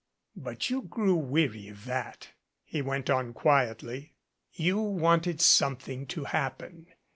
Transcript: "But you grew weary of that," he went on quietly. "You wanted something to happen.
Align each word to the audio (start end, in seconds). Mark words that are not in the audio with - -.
"But 0.35 0.71
you 0.71 0.81
grew 0.81 1.13
weary 1.13 1.67
of 1.67 1.85
that," 1.85 2.29
he 2.63 2.81
went 2.81 3.07
on 3.07 3.33
quietly. 3.33 4.15
"You 4.51 4.79
wanted 4.81 5.39
something 5.39 6.07
to 6.07 6.23
happen. 6.23 6.87